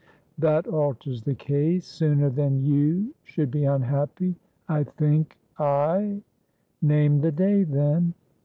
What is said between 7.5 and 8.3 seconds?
then."